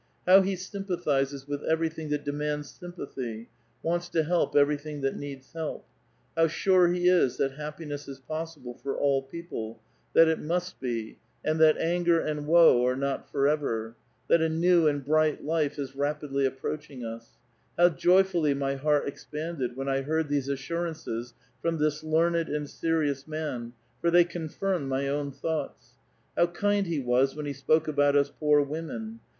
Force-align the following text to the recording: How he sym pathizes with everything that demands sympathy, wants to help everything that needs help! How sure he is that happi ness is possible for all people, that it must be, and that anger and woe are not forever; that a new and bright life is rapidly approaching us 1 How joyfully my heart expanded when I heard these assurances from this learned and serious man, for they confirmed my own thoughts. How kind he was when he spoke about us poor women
How 0.25 0.41
he 0.41 0.55
sym 0.55 0.85
pathizes 0.85 1.47
with 1.47 1.63
everything 1.63 2.09
that 2.09 2.25
demands 2.25 2.71
sympathy, 2.71 3.49
wants 3.83 4.09
to 4.09 4.23
help 4.23 4.55
everything 4.55 5.01
that 5.01 5.15
needs 5.15 5.53
help! 5.53 5.85
How 6.35 6.47
sure 6.47 6.87
he 6.87 7.07
is 7.07 7.37
that 7.37 7.51
happi 7.51 7.85
ness 7.87 8.07
is 8.07 8.17
possible 8.17 8.73
for 8.73 8.97
all 8.97 9.21
people, 9.21 9.79
that 10.15 10.27
it 10.27 10.39
must 10.39 10.79
be, 10.79 11.19
and 11.45 11.59
that 11.59 11.77
anger 11.77 12.19
and 12.19 12.47
woe 12.47 12.83
are 12.83 12.95
not 12.95 13.31
forever; 13.31 13.95
that 14.27 14.41
a 14.41 14.49
new 14.49 14.87
and 14.87 15.05
bright 15.05 15.45
life 15.45 15.77
is 15.77 15.95
rapidly 15.95 16.47
approaching 16.47 17.05
us 17.05 17.37
1 17.75 17.91
How 17.91 17.95
joyfully 17.95 18.55
my 18.55 18.73
heart 18.73 19.07
expanded 19.07 19.75
when 19.75 19.87
I 19.87 20.01
heard 20.01 20.29
these 20.29 20.49
assurances 20.49 21.35
from 21.61 21.77
this 21.77 22.03
learned 22.03 22.49
and 22.49 22.67
serious 22.67 23.27
man, 23.27 23.73
for 24.01 24.09
they 24.09 24.23
confirmed 24.23 24.89
my 24.89 25.07
own 25.07 25.31
thoughts. 25.31 25.91
How 26.35 26.47
kind 26.47 26.87
he 26.87 26.99
was 26.99 27.35
when 27.35 27.45
he 27.45 27.53
spoke 27.53 27.87
about 27.87 28.15
us 28.15 28.31
poor 28.31 28.63
women 28.63 29.19